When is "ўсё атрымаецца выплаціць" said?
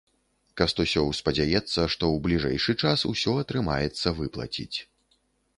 3.13-4.77